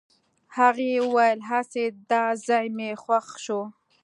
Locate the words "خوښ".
3.01-3.27